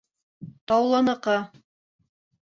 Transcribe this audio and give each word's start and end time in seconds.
Таулыныҡы... 0.71 1.35